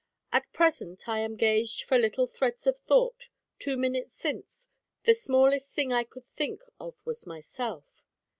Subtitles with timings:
[0.31, 4.67] At present I am gauged for little threads of thought two minutes since,
[5.03, 8.07] the smallest thing I could think of was myself.